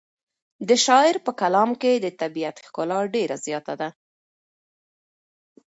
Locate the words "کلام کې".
1.41-1.91